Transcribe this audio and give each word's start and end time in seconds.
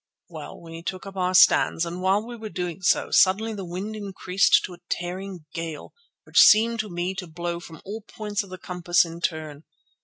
Well, 0.29 0.59
we 0.59 0.81
took 0.81 1.05
up 1.05 1.15
our 1.15 1.35
stands, 1.35 1.85
and 1.85 2.01
while 2.01 2.25
we 2.25 2.35
were 2.35 2.49
doing 2.49 2.81
so, 2.81 3.11
suddenly 3.11 3.53
the 3.53 3.63
wind 3.63 3.95
increased 3.95 4.63
to 4.65 4.73
a 4.73 4.79
tearing 4.89 5.45
gale, 5.53 5.93
which 6.23 6.39
seemed 6.41 6.79
to 6.79 6.89
me 6.89 7.13
to 7.13 7.27
blow 7.27 7.59
from 7.59 7.83
all 7.85 8.01
points 8.01 8.41
of 8.43 8.49
the 8.49 8.57
compass 8.57 9.05
in 9.05 9.21
turn. 9.21 9.63